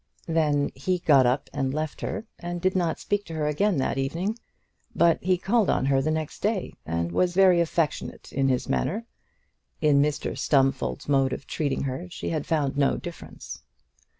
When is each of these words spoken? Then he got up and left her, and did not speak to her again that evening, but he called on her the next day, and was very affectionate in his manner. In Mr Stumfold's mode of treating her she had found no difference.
Then 0.27 0.71
he 0.73 0.97
got 0.97 1.27
up 1.27 1.47
and 1.53 1.75
left 1.75 2.01
her, 2.01 2.25
and 2.39 2.59
did 2.59 2.75
not 2.75 2.97
speak 2.99 3.23
to 3.25 3.35
her 3.35 3.45
again 3.45 3.77
that 3.77 3.99
evening, 3.99 4.35
but 4.95 5.23
he 5.23 5.37
called 5.37 5.69
on 5.69 5.85
her 5.85 6.01
the 6.01 6.09
next 6.09 6.39
day, 6.39 6.73
and 6.87 7.11
was 7.11 7.35
very 7.35 7.61
affectionate 7.61 8.33
in 8.33 8.47
his 8.49 8.67
manner. 8.67 9.05
In 9.79 10.01
Mr 10.01 10.35
Stumfold's 10.35 11.07
mode 11.07 11.33
of 11.33 11.45
treating 11.45 11.83
her 11.83 12.07
she 12.09 12.29
had 12.29 12.47
found 12.47 12.77
no 12.79 12.97
difference. 12.97 13.61